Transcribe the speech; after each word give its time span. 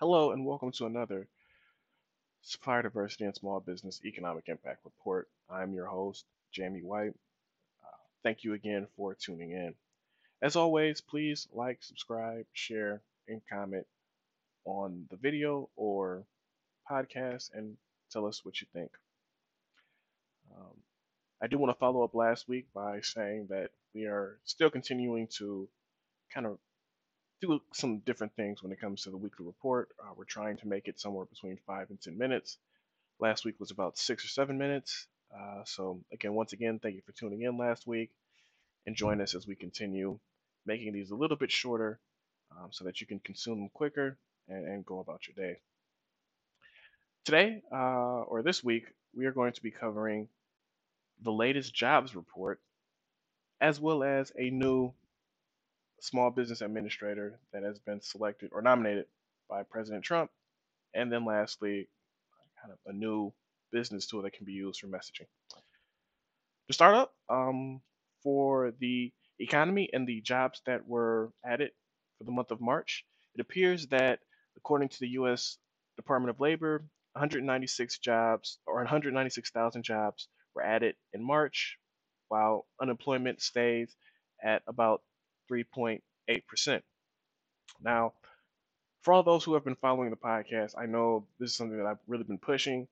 Hello 0.00 0.32
and 0.32 0.46
welcome 0.46 0.72
to 0.72 0.86
another 0.86 1.28
Supplier 2.40 2.80
Diversity 2.80 3.26
and 3.26 3.34
Small 3.34 3.60
Business 3.60 4.00
Economic 4.02 4.44
Impact 4.48 4.78
Report. 4.82 5.28
I'm 5.50 5.74
your 5.74 5.84
host, 5.84 6.24
Jamie 6.52 6.80
White. 6.80 7.12
Uh, 7.84 7.98
thank 8.22 8.42
you 8.42 8.54
again 8.54 8.86
for 8.96 9.14
tuning 9.14 9.50
in. 9.50 9.74
As 10.40 10.56
always, 10.56 11.02
please 11.02 11.48
like, 11.52 11.82
subscribe, 11.82 12.46
share, 12.54 13.02
and 13.28 13.42
comment 13.46 13.86
on 14.64 15.04
the 15.10 15.18
video 15.18 15.68
or 15.76 16.24
podcast 16.90 17.50
and 17.52 17.76
tell 18.10 18.24
us 18.24 18.42
what 18.42 18.58
you 18.62 18.66
think. 18.72 18.92
Um, 20.56 20.78
I 21.42 21.46
do 21.46 21.58
want 21.58 21.74
to 21.74 21.78
follow 21.78 22.02
up 22.04 22.14
last 22.14 22.48
week 22.48 22.68
by 22.74 23.02
saying 23.02 23.48
that 23.50 23.68
we 23.94 24.06
are 24.06 24.38
still 24.44 24.70
continuing 24.70 25.28
to 25.36 25.68
kind 26.32 26.46
of 26.46 26.56
do 27.40 27.60
some 27.72 27.98
different 27.98 28.34
things 28.34 28.62
when 28.62 28.72
it 28.72 28.80
comes 28.80 29.02
to 29.02 29.10
the 29.10 29.16
weekly 29.16 29.46
report. 29.46 29.88
Uh, 29.98 30.12
we're 30.16 30.24
trying 30.24 30.56
to 30.58 30.68
make 30.68 30.88
it 30.88 31.00
somewhere 31.00 31.24
between 31.24 31.58
five 31.66 31.90
and 31.90 32.00
10 32.00 32.16
minutes. 32.16 32.58
Last 33.18 33.44
week 33.44 33.58
was 33.58 33.70
about 33.70 33.98
six 33.98 34.24
or 34.24 34.28
seven 34.28 34.58
minutes. 34.58 35.06
Uh, 35.34 35.62
so, 35.64 36.00
again, 36.12 36.34
once 36.34 36.52
again, 36.52 36.78
thank 36.78 36.96
you 36.96 37.02
for 37.06 37.12
tuning 37.12 37.42
in 37.42 37.56
last 37.56 37.86
week 37.86 38.10
and 38.86 38.96
join 38.96 39.20
us 39.20 39.34
as 39.34 39.46
we 39.46 39.54
continue 39.54 40.18
making 40.66 40.92
these 40.92 41.10
a 41.10 41.16
little 41.16 41.36
bit 41.36 41.50
shorter 41.50 41.98
um, 42.52 42.68
so 42.70 42.84
that 42.84 43.00
you 43.00 43.06
can 43.06 43.20
consume 43.20 43.58
them 43.58 43.70
quicker 43.72 44.16
and, 44.48 44.66
and 44.66 44.86
go 44.86 44.98
about 44.98 45.20
your 45.26 45.46
day. 45.46 45.58
Today, 47.24 47.62
uh, 47.72 48.22
or 48.22 48.42
this 48.42 48.64
week, 48.64 48.86
we 49.14 49.26
are 49.26 49.32
going 49.32 49.52
to 49.52 49.62
be 49.62 49.70
covering 49.70 50.28
the 51.22 51.32
latest 51.32 51.74
jobs 51.74 52.16
report 52.16 52.60
as 53.60 53.78
well 53.78 54.02
as 54.02 54.32
a 54.38 54.50
new 54.50 54.92
small 56.00 56.30
business 56.30 56.60
administrator 56.60 57.38
that 57.52 57.62
has 57.62 57.78
been 57.78 58.00
selected 58.00 58.50
or 58.52 58.62
nominated 58.62 59.06
by 59.48 59.62
President 59.62 60.04
Trump. 60.04 60.30
And 60.94 61.12
then 61.12 61.24
lastly, 61.24 61.88
kind 62.60 62.72
of 62.72 62.78
a 62.86 62.92
new 62.92 63.32
business 63.72 64.06
tool 64.06 64.22
that 64.22 64.32
can 64.32 64.44
be 64.44 64.52
used 64.52 64.80
for 64.80 64.88
messaging. 64.88 65.26
To 66.68 66.72
start 66.72 66.94
up, 66.94 67.14
um, 67.28 67.80
for 68.22 68.72
the 68.78 69.12
economy 69.38 69.88
and 69.92 70.06
the 70.06 70.20
jobs 70.20 70.60
that 70.66 70.86
were 70.86 71.32
added 71.44 71.70
for 72.18 72.24
the 72.24 72.32
month 72.32 72.50
of 72.50 72.60
March, 72.60 73.04
it 73.34 73.40
appears 73.40 73.86
that 73.88 74.20
according 74.56 74.88
to 74.90 75.00
the 75.00 75.08
U.S. 75.10 75.58
Department 75.96 76.30
of 76.30 76.40
Labor, 76.40 76.84
196 77.12 77.98
jobs 77.98 78.58
or 78.66 78.76
196,000 78.76 79.82
jobs 79.82 80.28
were 80.54 80.62
added 80.62 80.94
in 81.12 81.24
March, 81.24 81.78
while 82.28 82.66
unemployment 82.80 83.40
stays 83.40 83.96
at 84.42 84.62
about 84.66 85.02
3.8%. 85.50 86.82
Now, 87.82 88.12
for 89.02 89.14
all 89.14 89.22
those 89.22 89.44
who 89.44 89.54
have 89.54 89.64
been 89.64 89.76
following 89.76 90.10
the 90.10 90.16
podcast, 90.16 90.74
I 90.78 90.86
know 90.86 91.26
this 91.38 91.50
is 91.50 91.56
something 91.56 91.78
that 91.78 91.86
I've 91.86 91.98
really 92.06 92.24
been 92.24 92.38
pushing. 92.38 92.86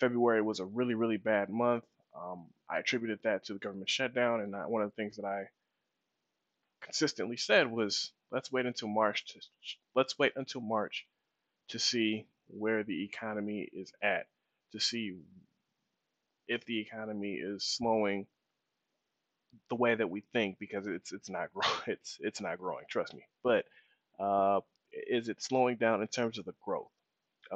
February 0.00 0.42
was 0.42 0.60
a 0.60 0.64
really, 0.64 0.94
really 0.94 1.16
bad 1.16 1.48
month. 1.48 1.84
Um, 2.14 2.46
I 2.68 2.78
attributed 2.78 3.20
that 3.22 3.44
to 3.44 3.54
the 3.54 3.58
government 3.58 3.88
shutdown, 3.88 4.40
and 4.40 4.52
one 4.70 4.82
of 4.82 4.90
the 4.90 4.96
things 4.96 5.16
that 5.16 5.24
I 5.24 5.48
consistently 6.82 7.36
said 7.36 7.70
was, 7.70 8.12
"Let's 8.30 8.52
wait 8.52 8.66
until 8.66 8.88
March 8.88 9.24
to 9.26 9.40
let's 9.94 10.18
wait 10.18 10.32
until 10.36 10.60
March 10.60 11.06
to 11.68 11.78
see 11.78 12.26
where 12.48 12.84
the 12.84 13.04
economy 13.04 13.68
is 13.72 13.92
at, 14.02 14.26
to 14.72 14.80
see 14.80 15.18
if 16.46 16.64
the 16.66 16.78
economy 16.78 17.34
is 17.34 17.64
slowing 17.64 18.26
the 19.70 19.76
way 19.76 19.94
that 19.94 20.10
we 20.10 20.22
think 20.32 20.58
because 20.58 20.86
it's 20.86 21.12
it's 21.12 21.30
not 21.30 21.50
growing. 21.54 21.74
It's 21.86 22.18
it's 22.20 22.40
not 22.40 22.58
growing. 22.58 22.84
Trust 22.90 23.14
me. 23.14 23.22
But 23.44 23.66
uh, 24.20 24.60
is 24.92 25.28
it 25.28 25.42
slowing 25.42 25.76
down 25.76 26.02
in 26.02 26.08
terms 26.08 26.38
of 26.38 26.44
the 26.46 26.54
growth? 26.64 26.88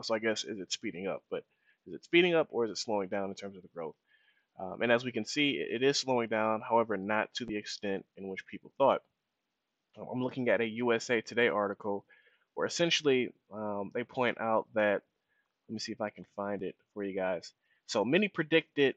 So 0.03 0.15
I 0.15 0.21
guess 0.21 0.45
is 0.45 0.61
it 0.61 0.73
speeding 0.73 1.09
up? 1.09 1.23
But 1.31 1.45
is 1.87 1.95
it 1.95 2.05
speeding 2.05 2.35
up 2.35 2.49
or 2.51 2.67
is 2.67 2.73
it 2.73 2.79
slowing 2.79 3.09
down 3.09 3.31
in 3.31 3.37
terms 3.37 3.57
of 3.57 3.63
the 3.63 3.69
growth? 3.75 3.97
Um, 4.61 4.83
and 4.83 4.93
as 4.93 5.05
we 5.05 5.13
can 5.13 5.25
see, 5.27 5.53
it 5.53 5.83
is 5.83 5.99
slowing 5.99 6.29
down. 6.29 6.63
However, 6.69 6.97
not 6.97 7.35
to 7.37 7.47
the 7.47 7.57
extent 7.57 8.07
in 8.17 8.29
which 8.29 8.47
people 8.47 8.73
thought. 8.79 9.03
Um, 9.99 10.09
I'm 10.13 10.23
looking 10.23 10.49
at 10.51 10.61
a 10.63 10.67
USA 10.69 11.21
Today 11.23 11.49
article 11.49 12.05
where 12.55 12.67
essentially 12.67 13.31
um, 13.53 13.91
they 13.95 14.05
point 14.05 14.41
out 14.41 14.67
that. 14.75 15.03
Let 15.69 15.75
me 15.75 15.79
see 15.81 15.93
if 15.93 16.01
I 16.01 16.11
can 16.11 16.27
find 16.37 16.63
it 16.63 16.77
for 16.95 17.03
you 17.05 17.15
guys. 17.17 17.53
So 17.87 18.05
many 18.05 18.29
predicted 18.29 18.97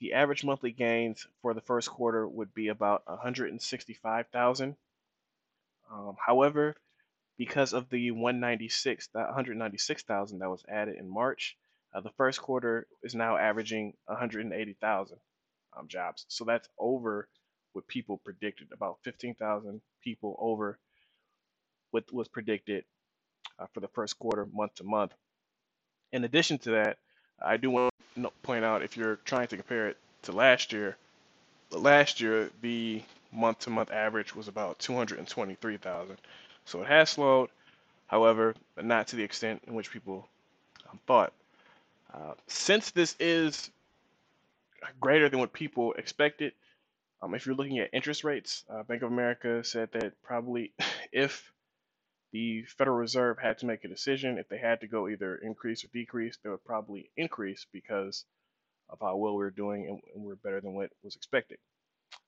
the 0.00 0.14
average 0.14 0.44
monthly 0.44 0.72
gains 0.72 1.26
for 1.42 1.54
the 1.54 1.60
first 1.60 1.88
quarter 1.90 2.26
would 2.26 2.52
be 2.54 2.68
about 2.68 3.02
165,000. 3.06 4.76
Um, 5.92 6.16
however, 6.24 6.74
because 7.38 7.72
of 7.72 7.88
the 7.90 8.10
196, 8.10 9.08
that 9.14 9.26
196,000 9.26 10.38
that 10.38 10.50
was 10.50 10.64
added 10.68 10.96
in 10.98 11.08
March, 11.08 11.56
uh, 11.94 12.00
the 12.00 12.10
first 12.16 12.40
quarter 12.40 12.86
is 13.02 13.14
now 13.14 13.36
averaging 13.36 13.94
180,000 14.06 15.18
um, 15.76 15.88
jobs. 15.88 16.26
So 16.28 16.44
that's 16.44 16.68
over 16.78 17.28
what 17.72 17.86
people 17.88 18.20
predicted, 18.24 18.68
about 18.72 18.98
15,000 19.02 19.80
people 20.02 20.36
over 20.40 20.78
what 21.90 22.12
was 22.12 22.28
predicted 22.28 22.84
uh, 23.58 23.66
for 23.72 23.80
the 23.80 23.88
first 23.88 24.18
quarter, 24.18 24.46
month 24.52 24.74
to 24.76 24.84
month. 24.84 25.12
In 26.12 26.24
addition 26.24 26.58
to 26.58 26.70
that, 26.72 26.98
I 27.42 27.56
do 27.56 27.70
want 27.70 27.92
to 28.16 28.30
point 28.42 28.64
out 28.64 28.82
if 28.82 28.96
you're 28.96 29.16
trying 29.24 29.48
to 29.48 29.56
compare 29.56 29.88
it 29.88 29.96
to 30.22 30.32
last 30.32 30.72
year, 30.72 30.96
last 31.70 32.20
year 32.20 32.50
the 32.62 33.02
month 33.32 33.60
to 33.60 33.70
month 33.70 33.90
average 33.90 34.34
was 34.34 34.48
about 34.48 34.78
223,000. 34.78 36.16
So 36.64 36.82
it 36.82 36.88
has 36.88 37.10
slowed, 37.10 37.50
however, 38.06 38.54
not 38.80 39.08
to 39.08 39.16
the 39.16 39.22
extent 39.22 39.62
in 39.66 39.74
which 39.74 39.90
people 39.90 40.28
um, 40.90 40.98
thought. 41.06 41.32
Uh, 42.12 42.34
since 42.46 42.90
this 42.92 43.16
is 43.18 43.70
greater 45.00 45.28
than 45.28 45.40
what 45.40 45.52
people 45.52 45.92
expected, 45.94 46.52
um, 47.22 47.34
if 47.34 47.46
you're 47.46 47.54
looking 47.54 47.78
at 47.78 47.90
interest 47.92 48.22
rates, 48.22 48.64
uh, 48.70 48.82
Bank 48.82 49.02
of 49.02 49.10
America 49.10 49.64
said 49.64 49.90
that 49.92 50.12
probably 50.22 50.72
if 51.12 51.52
the 52.34 52.64
Federal 52.64 52.96
Reserve 52.96 53.38
had 53.38 53.58
to 53.58 53.66
make 53.66 53.84
a 53.84 53.88
decision. 53.88 54.38
If 54.38 54.48
they 54.48 54.58
had 54.58 54.80
to 54.80 54.88
go 54.88 55.08
either 55.08 55.36
increase 55.36 55.84
or 55.84 55.88
decrease, 55.92 56.36
they 56.42 56.50
would 56.50 56.64
probably 56.64 57.08
increase 57.16 57.64
because 57.72 58.24
of 58.90 58.98
how 59.00 59.16
well 59.16 59.36
we 59.36 59.44
are 59.44 59.50
doing 59.50 59.86
and, 59.86 60.00
and 60.12 60.24
we're 60.24 60.34
better 60.34 60.60
than 60.60 60.74
what 60.74 60.90
was 61.04 61.14
expected. 61.14 61.58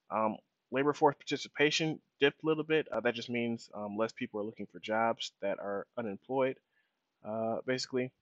Um, 0.08 0.36
labor 0.70 0.92
force 0.92 1.16
participation 1.16 1.98
dipped 2.20 2.40
a 2.44 2.46
little 2.46 2.62
bit. 2.62 2.86
Uh, 2.86 3.00
that 3.00 3.16
just 3.16 3.28
means 3.28 3.68
um, 3.74 3.96
less 3.96 4.12
people 4.12 4.40
are 4.40 4.44
looking 4.44 4.68
for 4.70 4.78
jobs 4.78 5.32
that 5.42 5.58
are 5.58 5.88
unemployed, 5.98 6.56
uh, 7.28 7.56
basically. 7.66 8.12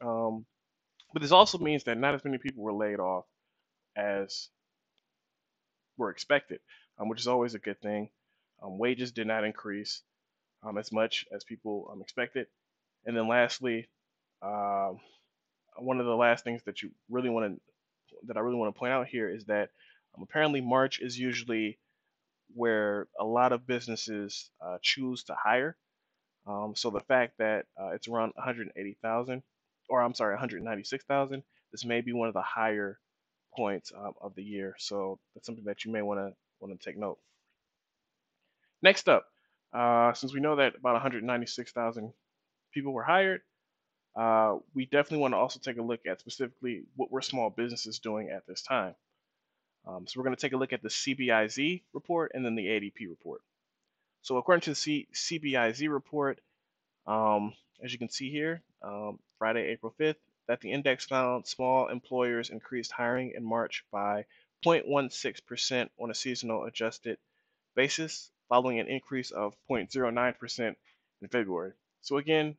Um, 0.00 0.46
but 1.12 1.22
this 1.22 1.32
also 1.32 1.58
means 1.58 1.82
that 1.84 1.98
not 1.98 2.14
as 2.14 2.24
many 2.24 2.38
people 2.38 2.62
were 2.62 2.72
laid 2.72 3.00
off 3.00 3.24
as 3.96 4.48
were 5.96 6.10
expected, 6.10 6.60
um, 7.00 7.08
which 7.08 7.20
is 7.20 7.26
always 7.26 7.54
a 7.54 7.58
good 7.58 7.80
thing. 7.80 8.10
Um, 8.62 8.78
wages 8.78 9.10
did 9.10 9.26
not 9.26 9.42
increase 9.42 10.02
um, 10.62 10.78
as 10.78 10.92
much 10.92 11.26
as 11.34 11.44
people 11.44 11.90
um, 11.92 12.00
expected. 12.00 12.46
And 13.04 13.16
then 13.16 13.28
lastly, 13.28 13.88
uh, 14.40 14.92
one 15.76 16.00
of 16.00 16.06
the 16.06 16.14
last 16.14 16.44
things 16.44 16.62
that 16.64 16.82
you 16.82 16.90
really 17.10 17.30
want 17.30 17.54
to 17.54 17.60
that 18.26 18.36
I 18.36 18.40
really 18.40 18.56
want 18.56 18.74
to 18.74 18.78
point 18.78 18.92
out 18.92 19.06
here 19.06 19.28
is 19.28 19.46
that 19.46 19.70
um, 20.16 20.22
apparently 20.22 20.60
March 20.60 21.00
is 21.00 21.18
usually 21.18 21.78
where 22.54 23.08
a 23.18 23.24
lot 23.24 23.52
of 23.52 23.66
businesses 23.66 24.50
uh, 24.64 24.78
choose 24.82 25.24
to 25.24 25.34
hire. 25.34 25.76
Um, 26.46 26.74
so 26.76 26.90
the 26.90 27.00
fact 27.00 27.38
that 27.38 27.66
uh, 27.80 27.90
it's 27.90 28.08
around 28.08 28.32
180,000, 28.34 29.42
or 29.88 30.02
I'm 30.02 30.14
sorry, 30.14 30.34
196,000, 30.34 31.42
this 31.70 31.84
may 31.84 32.00
be 32.00 32.12
one 32.12 32.28
of 32.28 32.34
the 32.34 32.42
higher 32.42 32.98
points 33.56 33.92
um, 33.96 34.12
of 34.20 34.34
the 34.34 34.42
year. 34.42 34.74
So 34.78 35.18
that's 35.34 35.46
something 35.46 35.64
that 35.64 35.84
you 35.84 35.92
may 35.92 36.02
want 36.02 36.20
to 36.20 36.32
want 36.60 36.78
to 36.78 36.84
take 36.84 36.98
note. 36.98 37.18
Next 38.82 39.08
up, 39.08 39.26
uh, 39.72 40.12
since 40.12 40.34
we 40.34 40.40
know 40.40 40.56
that 40.56 40.76
about 40.76 40.92
196,000 40.92 42.12
people 42.72 42.92
were 42.92 43.02
hired, 43.02 43.40
uh, 44.14 44.56
we 44.74 44.84
definitely 44.84 45.18
want 45.18 45.32
to 45.32 45.38
also 45.38 45.58
take 45.58 45.78
a 45.78 45.82
look 45.82 46.00
at 46.06 46.20
specifically 46.20 46.82
what 46.96 47.10
were 47.10 47.22
small 47.22 47.48
businesses 47.50 47.98
doing 47.98 48.28
at 48.28 48.46
this 48.46 48.62
time. 48.62 48.94
Um, 49.86 50.06
so 50.06 50.18
we're 50.18 50.24
going 50.24 50.36
to 50.36 50.40
take 50.40 50.52
a 50.52 50.58
look 50.58 50.72
at 50.72 50.82
the 50.82 50.88
CBIZ 50.88 51.82
report 51.92 52.32
and 52.34 52.44
then 52.44 52.54
the 52.54 52.66
ADP 52.66 53.08
report. 53.08 53.40
So 54.20 54.36
according 54.36 54.60
to 54.62 54.70
the 54.70 54.76
C- 54.76 55.08
CBIZ 55.12 55.88
report, 55.90 56.38
um, 57.06 57.54
as 57.82 57.92
you 57.92 57.98
can 57.98 58.10
see 58.10 58.30
here, 58.30 58.62
um, 58.82 59.18
Friday, 59.38 59.68
April 59.68 59.94
5th, 59.98 60.16
that 60.46 60.60
the 60.60 60.70
index 60.70 61.06
found 61.06 61.46
small 61.46 61.88
employers 61.88 62.50
increased 62.50 62.92
hiring 62.92 63.32
in 63.34 63.44
March 63.44 63.84
by 63.90 64.26
0.16% 64.64 65.88
on 65.98 66.10
a 66.10 66.14
seasonal 66.14 66.64
adjusted 66.64 67.18
basis 67.74 68.30
following 68.52 68.80
an 68.80 68.86
increase 68.86 69.30
of 69.30 69.54
0.09% 69.70 70.74
in 71.22 71.28
February. 71.28 71.72
So 72.02 72.18
again, 72.18 72.58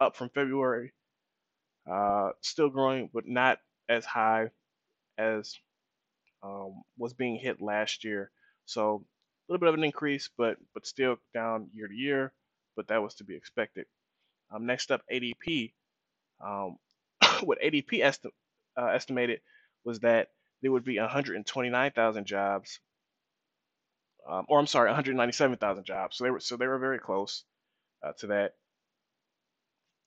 up 0.00 0.16
from 0.16 0.30
February, 0.30 0.94
uh, 1.86 2.30
still 2.40 2.70
growing, 2.70 3.10
but 3.12 3.28
not 3.28 3.58
as 3.86 4.06
high 4.06 4.48
as 5.18 5.54
um, 6.42 6.82
was 6.96 7.12
being 7.12 7.36
hit 7.36 7.60
last 7.60 8.04
year. 8.04 8.30
So 8.64 9.04
a 9.04 9.52
little 9.52 9.60
bit 9.60 9.68
of 9.68 9.74
an 9.74 9.84
increase, 9.84 10.30
but 10.38 10.56
but 10.72 10.86
still 10.86 11.16
down 11.34 11.68
year 11.74 11.88
to 11.88 11.94
year. 11.94 12.32
But 12.74 12.88
that 12.88 13.02
was 13.02 13.16
to 13.16 13.24
be 13.24 13.36
expected. 13.36 13.84
Um, 14.50 14.64
next 14.64 14.90
up, 14.90 15.02
ADP. 15.12 15.74
Um, 16.40 16.78
what 17.42 17.60
ADP 17.60 18.00
esti- 18.00 18.30
uh, 18.78 18.86
estimated 18.86 19.40
was 19.84 20.00
that 20.00 20.28
there 20.62 20.72
would 20.72 20.84
be 20.84 20.98
129,000 20.98 22.24
jobs, 22.24 22.80
um, 24.28 24.46
or 24.48 24.58
I'm 24.58 24.66
sorry, 24.66 24.88
197,000 24.88 25.84
jobs. 25.84 26.16
So 26.16 26.24
they 26.24 26.30
were 26.30 26.40
so 26.40 26.56
they 26.56 26.66
were 26.66 26.78
very 26.78 26.98
close 26.98 27.44
uh, 28.02 28.12
to 28.18 28.26
that. 28.28 28.54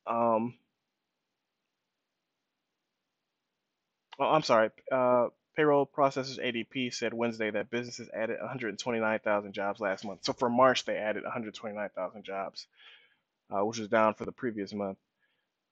Um, 0.05 0.55
oh, 4.19 4.25
I'm 4.25 4.43
sorry. 4.43 4.69
Uh, 4.91 5.27
payroll 5.55 5.87
processors 5.87 6.39
ADP 6.39 6.93
said 6.93 7.13
Wednesday 7.13 7.51
that 7.51 7.69
businesses 7.69 8.09
added 8.13 8.37
129,000 8.39 9.53
jobs 9.53 9.79
last 9.79 10.05
month. 10.05 10.23
So 10.23 10.33
for 10.33 10.49
March, 10.49 10.85
they 10.85 10.97
added 10.97 11.23
129,000 11.23 12.23
jobs, 12.23 12.67
uh, 13.51 13.65
which 13.65 13.79
was 13.79 13.87
down 13.89 14.13
for 14.13 14.25
the 14.25 14.31
previous 14.31 14.73
month. 14.73 14.97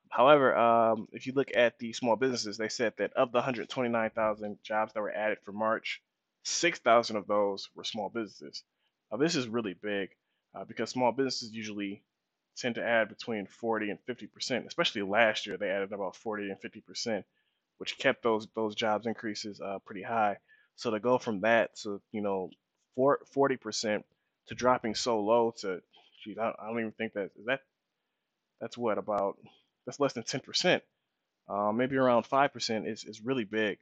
However, 0.10 0.56
um, 0.56 1.08
if 1.12 1.28
you 1.28 1.34
look 1.34 1.50
at 1.56 1.78
the 1.78 1.94
small 1.94 2.16
businesses, 2.16 2.58
they 2.58 2.70
said 2.70 2.94
that 2.98 3.14
of 3.14 3.32
the 3.32 3.38
129,000 3.38 4.58
jobs 4.64 4.94
that 4.94 5.02
were 5.02 5.12
added 5.12 5.40
for 5.44 5.52
March, 5.52 6.02
6,000 6.46 7.16
of 7.16 7.28
those 7.28 7.70
were 7.76 7.84
small 7.84 8.10
businesses. 8.10 8.64
Now, 9.12 9.18
this 9.18 9.36
is 9.36 9.48
really 9.48 9.74
big 9.74 10.10
uh, 10.54 10.64
because 10.64 10.90
small 10.92 11.12
businesses 11.12 11.52
usually 11.52 12.04
tend 12.56 12.76
to 12.76 12.84
add 12.84 13.10
between 13.10 13.48
40 13.48 13.90
and 13.90 14.00
50 14.06 14.28
percent. 14.28 14.66
Especially 14.68 15.02
last 15.02 15.46
year, 15.46 15.58
they 15.58 15.70
added 15.70 15.92
about 15.92 16.16
40 16.16 16.50
and 16.50 16.60
50 16.60 16.82
percent, 16.82 17.26
which 17.78 17.98
kept 17.98 18.24
those 18.24 18.48
those 18.56 18.76
jobs 18.76 19.08
increases 19.08 19.60
uh, 19.60 19.80
pretty 19.86 20.04
high. 20.04 20.38
So 20.76 20.92
to 20.92 21.00
go 21.00 21.18
from 21.18 21.42
that 21.42 21.76
to 21.84 22.02
you 22.12 22.22
know 22.22 22.50
40 22.96 23.58
percent 23.58 24.06
to 24.48 24.56
dropping 24.56 24.96
so 24.96 25.20
low 25.20 25.54
to, 25.62 25.82
geez, 26.24 26.38
I, 26.38 26.54
I 26.60 26.68
don't 26.68 26.80
even 26.80 26.92
think 26.92 27.14
that 27.14 27.32
that 27.46 27.62
that's 28.62 28.78
what 28.78 28.98
about 28.98 29.38
that's 29.86 30.00
less 30.00 30.14
than 30.14 30.24
10 30.24 30.42
percent, 30.42 30.84
uh, 31.50 31.72
maybe 31.72 31.98
around 31.98 32.24
five 32.24 32.54
percent 32.54 32.88
is 32.88 33.04
is 33.04 33.22
really 33.22 33.44
big 33.46 33.80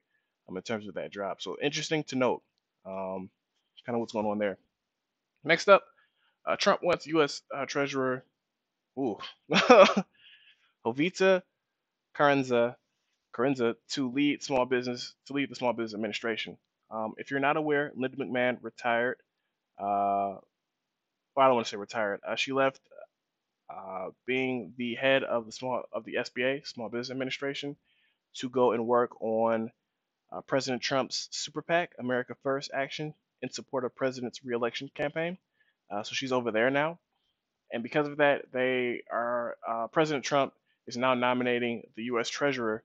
um, 0.49 0.57
in 0.57 0.63
terms 0.63 0.87
of 0.87 0.95
that 0.95 1.11
drop. 1.11 1.41
So 1.41 1.57
interesting 1.61 2.03
to 2.05 2.15
note, 2.15 2.41
um, 2.85 3.29
kind 3.85 3.95
of 3.95 3.99
what's 3.99 4.13
going 4.13 4.25
on 4.25 4.37
there. 4.37 4.57
Next 5.43 5.67
up, 5.67 5.83
uh, 6.45 6.55
Trump 6.55 6.81
wants 6.83 7.07
U.S. 7.07 7.41
Uh, 7.53 7.65
Treasurer 7.65 8.23
Ooh. 8.97 9.17
Jovita 10.85 11.41
Carranza, 12.13 12.77
Carranza 13.33 13.75
to 13.89 14.11
lead 14.11 14.43
small 14.43 14.65
business 14.65 15.15
to 15.27 15.33
lead 15.33 15.49
the 15.49 15.55
small 15.55 15.73
business 15.73 15.95
administration. 15.95 16.57
Um, 16.91 17.13
if 17.17 17.31
you're 17.31 17.39
not 17.39 17.57
aware, 17.57 17.91
Linda 17.95 18.17
McMahon 18.17 18.57
retired. 18.61 19.17
Uh, 19.79 20.37
well, 21.35 21.45
I 21.45 21.47
don't 21.47 21.55
want 21.55 21.65
to 21.65 21.71
say 21.71 21.77
retired. 21.77 22.19
Uh, 22.27 22.35
she 22.35 22.53
left 22.53 22.79
uh, 23.69 24.09
being 24.27 24.73
the 24.77 24.93
head 24.95 25.23
of 25.23 25.47
the 25.47 25.51
small 25.51 25.83
of 25.91 26.05
the 26.05 26.15
SBA, 26.15 26.67
Small 26.67 26.89
Business 26.89 27.09
Administration, 27.09 27.75
to 28.35 28.49
go 28.49 28.73
and 28.73 28.85
work 28.85 29.19
on 29.21 29.71
uh, 30.33 30.41
President 30.41 30.81
Trump's 30.81 31.29
super 31.31 31.61
PAC, 31.61 31.91
America 31.99 32.35
First 32.43 32.71
Action, 32.73 33.13
in 33.41 33.51
support 33.51 33.85
of 33.85 33.95
President's 33.95 34.43
reelection 34.45 34.89
campaign. 34.95 35.37
Uh, 35.91 36.03
so 36.03 36.13
she's 36.13 36.31
over 36.33 36.51
there 36.51 36.71
now 36.71 36.99
and 37.71 37.83
because 37.83 38.07
of 38.07 38.17
that, 38.17 38.45
they 38.53 39.03
are 39.11 39.57
uh, 39.67 39.87
President 39.87 40.23
Trump 40.23 40.53
is 40.87 40.95
now 40.95 41.15
nominating 41.15 41.83
the 41.95 42.03
U.S. 42.03 42.29
Treasurer 42.29 42.83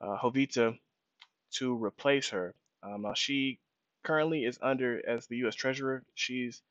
uh, 0.00 0.16
Jovita 0.22 0.78
to 1.54 1.84
replace 1.84 2.30
her. 2.30 2.54
Um, 2.82 3.06
she 3.14 3.58
currently 4.04 4.44
is 4.44 4.58
under 4.62 5.02
as 5.08 5.26
the 5.26 5.38
U.S. 5.38 5.56
Treasurer. 5.56 6.04
She's 6.14 6.62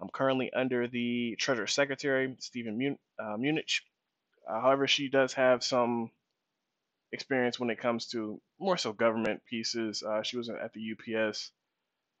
um, 0.00 0.10
currently 0.12 0.52
under 0.52 0.88
the 0.88 1.36
Treasury 1.38 1.68
Secretary 1.68 2.34
Stephen 2.40 2.78
Mun- 2.78 2.98
uh, 3.18 3.36
Uh, 4.48 4.60
however, 4.60 4.88
she 4.88 5.08
does 5.08 5.34
have 5.34 5.62
some 5.62 6.10
experience 7.12 7.60
when 7.60 7.70
it 7.70 7.78
comes 7.78 8.08
to 8.08 8.40
more 8.64 8.76
so 8.78 8.92
government 8.92 9.42
pieces. 9.48 10.02
Uh, 10.02 10.22
she 10.22 10.36
was 10.36 10.48
at 10.48 10.72
the 10.72 10.92
UPS 10.92 11.50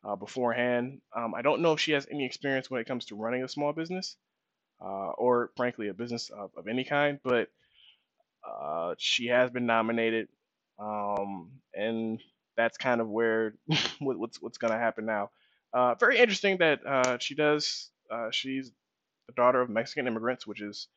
uh, 0.04 0.16
beforehand. 0.16 1.00
Um, 1.16 1.34
I 1.34 1.42
don't 1.42 1.62
know 1.62 1.72
if 1.72 1.80
she 1.80 1.92
has 1.92 2.06
any 2.10 2.26
experience 2.26 2.70
when 2.70 2.80
it 2.80 2.86
comes 2.88 3.06
to 3.06 3.16
running 3.16 3.42
a 3.44 3.48
small 3.48 3.72
business 3.72 4.16
uh, 4.82 5.10
or, 5.18 5.50
frankly, 5.56 5.88
a 5.88 5.94
business 5.94 6.30
of, 6.30 6.50
of 6.56 6.68
any 6.68 6.84
kind, 6.84 7.18
but 7.24 7.48
uh, 8.48 8.94
she 8.98 9.26
has 9.26 9.50
been 9.50 9.66
nominated, 9.66 10.28
um, 10.78 11.50
and 11.74 12.20
that's 12.56 12.76
kind 12.78 13.00
of 13.00 13.08
where 13.08 13.54
what's 14.00 14.40
what's 14.42 14.58
going 14.58 14.72
to 14.72 14.78
happen 14.78 15.06
now. 15.06 15.30
Uh, 15.72 15.94
very 15.96 16.18
interesting 16.18 16.58
that 16.58 16.86
uh, 16.86 17.18
she 17.18 17.34
does. 17.34 17.90
She's 18.30 18.70
the 19.26 19.32
daughter 19.34 19.60
of 19.60 19.70
Mexican 19.70 20.06
immigrants, 20.06 20.46
which 20.46 20.60
is, 20.60 20.88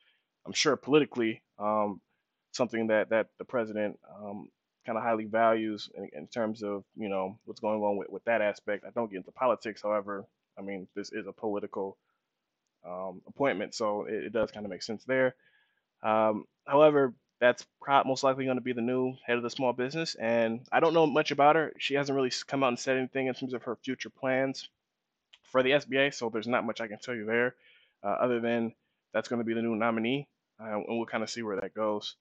I'm 0.46 0.52
sure, 0.52 0.76
politically 0.76 1.42
um, 1.58 2.00
something 2.52 2.88
that 2.88 3.10
that 3.10 3.28
the 3.38 3.44
president 3.44 3.98
um, 4.22 4.50
kind 4.88 4.96
of 4.96 5.04
highly 5.04 5.26
values 5.26 5.90
in, 5.94 6.08
in, 6.14 6.26
terms 6.26 6.62
of 6.62 6.82
you 6.96 7.10
know 7.10 7.38
what's 7.44 7.60
going 7.60 7.82
on 7.82 7.98
with, 7.98 8.08
with 8.08 8.24
that 8.24 8.40
aspect. 8.40 8.86
I 8.86 8.90
don't 8.90 9.10
get 9.10 9.18
into 9.18 9.32
politics, 9.32 9.82
however, 9.82 10.24
I 10.58 10.62
mean 10.62 10.88
this 10.96 11.12
is 11.12 11.26
a 11.26 11.32
political 11.32 11.98
um, 12.86 13.20
appointment, 13.28 13.74
so 13.74 14.06
it, 14.06 14.24
it 14.24 14.32
does 14.32 14.50
kind 14.50 14.64
of 14.64 14.70
make 14.70 14.82
sense 14.82 15.04
there. 15.04 15.34
Um, 16.02 16.46
however, 16.66 17.12
that's 17.38 17.66
probably 17.82 18.08
most 18.08 18.24
likely 18.24 18.46
going 18.46 18.56
to 18.56 18.62
be 18.62 18.72
the 18.72 18.80
new 18.80 19.14
head 19.26 19.36
of 19.36 19.42
the 19.42 19.50
small 19.50 19.74
business, 19.74 20.14
and 20.14 20.66
I 20.72 20.80
don't 20.80 20.94
know 20.94 21.06
much 21.06 21.32
about 21.32 21.56
her. 21.56 21.74
She 21.78 21.92
hasn't 21.92 22.16
really 22.16 22.32
come 22.46 22.64
out 22.64 22.68
and 22.68 22.78
said 22.78 22.96
anything 22.96 23.26
in 23.26 23.34
terms 23.34 23.52
of 23.52 23.64
her 23.64 23.76
future 23.76 24.10
plans 24.10 24.70
for 25.42 25.62
the 25.62 25.72
SBA, 25.72 26.14
so 26.14 26.30
there's 26.30 26.48
not 26.48 26.64
much 26.64 26.80
I 26.80 26.88
can 26.88 26.98
tell 26.98 27.14
you 27.14 27.26
there, 27.26 27.54
uh, 28.02 28.16
other 28.24 28.40
than 28.40 28.72
that's 29.12 29.28
going 29.28 29.40
to 29.40 29.44
be 29.44 29.52
the 29.52 29.62
new 29.62 29.76
nominee, 29.76 30.28
uh, 30.58 30.76
and 30.76 30.84
we'll 30.88 31.04
kind 31.04 31.22
of 31.22 31.28
see 31.28 31.42
where 31.42 31.60
that 31.60 31.74
goes. 31.74 32.16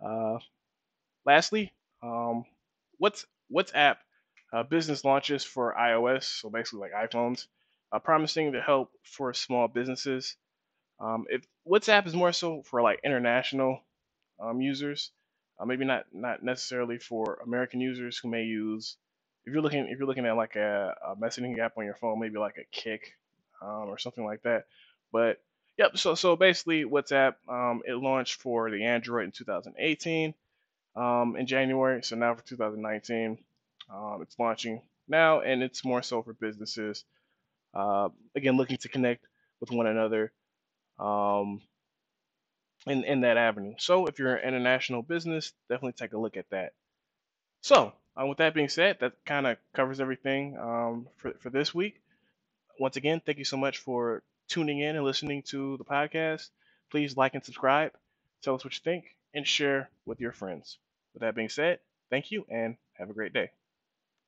Uh, 0.00 0.38
Lastly, 1.30 1.72
um, 2.02 2.44
what's 2.98 3.24
WhatsApp 3.54 3.98
uh, 4.52 4.64
business 4.64 5.04
launches 5.04 5.44
for 5.44 5.76
iOS, 5.78 6.24
so 6.24 6.50
basically 6.50 6.80
like 6.80 7.08
iPhones, 7.08 7.46
uh, 7.92 8.00
promising 8.00 8.50
to 8.50 8.60
help 8.60 8.90
for 9.04 9.32
small 9.32 9.68
businesses. 9.68 10.34
Um, 10.98 11.26
if 11.30 11.46
WhatsApp 11.64 12.08
is 12.08 12.14
more 12.14 12.32
so 12.32 12.64
for 12.64 12.82
like 12.82 12.98
international 13.04 13.80
um, 14.40 14.60
users, 14.60 15.12
uh, 15.60 15.66
maybe 15.66 15.84
not 15.84 16.06
not 16.12 16.42
necessarily 16.42 16.98
for 16.98 17.38
American 17.46 17.80
users 17.80 18.18
who 18.18 18.28
may 18.28 18.42
use. 18.42 18.96
If 19.46 19.52
you're 19.52 19.62
looking 19.62 19.86
if 19.86 19.98
you're 20.00 20.08
looking 20.08 20.26
at 20.26 20.36
like 20.36 20.56
a, 20.56 20.96
a 21.10 21.14
messaging 21.14 21.56
app 21.60 21.78
on 21.78 21.84
your 21.84 21.94
phone, 21.94 22.18
maybe 22.18 22.38
like 22.38 22.56
a 22.58 22.66
Kik 22.72 23.12
um, 23.62 23.86
or 23.86 23.98
something 23.98 24.24
like 24.24 24.42
that. 24.42 24.64
But 25.12 25.40
yep, 25.78 25.96
so 25.96 26.16
so 26.16 26.34
basically 26.34 26.82
WhatsApp 26.84 27.34
um, 27.48 27.82
it 27.86 27.94
launched 27.94 28.42
for 28.42 28.68
the 28.68 28.82
Android 28.82 29.26
in 29.26 29.30
2018 29.30 30.34
um, 31.00 31.36
in 31.36 31.46
January. 31.46 32.02
So 32.02 32.16
now 32.16 32.34
for 32.34 32.44
2019, 32.44 33.38
um, 33.92 34.22
it's 34.22 34.38
launching 34.38 34.82
now, 35.08 35.40
and 35.40 35.62
it's 35.62 35.84
more 35.84 36.02
so 36.02 36.22
for 36.22 36.34
businesses. 36.34 37.04
Uh, 37.74 38.10
again, 38.36 38.56
looking 38.56 38.78
to 38.78 38.88
connect 38.88 39.24
with 39.60 39.70
one 39.70 39.86
another 39.86 40.32
um, 40.98 41.62
in 42.86 43.04
in 43.04 43.20
that 43.22 43.36
avenue. 43.38 43.74
So 43.78 44.06
if 44.06 44.18
you're 44.18 44.36
an 44.36 44.48
international 44.48 45.02
business, 45.02 45.52
definitely 45.68 45.92
take 45.92 46.12
a 46.12 46.18
look 46.18 46.36
at 46.36 46.50
that. 46.50 46.72
So 47.62 47.92
uh, 48.20 48.26
with 48.26 48.38
that 48.38 48.54
being 48.54 48.68
said, 48.68 48.98
that 49.00 49.14
kind 49.24 49.46
of 49.46 49.56
covers 49.74 50.00
everything 50.00 50.58
um, 50.58 51.08
for 51.16 51.32
for 51.40 51.50
this 51.50 51.74
week. 51.74 52.00
Once 52.78 52.96
again, 52.96 53.20
thank 53.24 53.38
you 53.38 53.44
so 53.44 53.56
much 53.56 53.78
for 53.78 54.22
tuning 54.48 54.80
in 54.80 54.96
and 54.96 55.04
listening 55.04 55.42
to 55.44 55.76
the 55.78 55.84
podcast. 55.84 56.50
Please 56.90 57.16
like 57.16 57.34
and 57.34 57.44
subscribe. 57.44 57.92
Tell 58.42 58.54
us 58.54 58.64
what 58.64 58.74
you 58.74 58.80
think 58.82 59.04
and 59.34 59.46
share 59.46 59.90
with 60.06 60.20
your 60.20 60.32
friends. 60.32 60.78
With 61.14 61.22
that 61.22 61.34
being 61.34 61.48
said, 61.48 61.80
thank 62.10 62.30
you 62.30 62.44
and 62.48 62.76
have 62.94 63.10
a 63.10 63.14
great 63.14 63.32
day. 63.32 63.50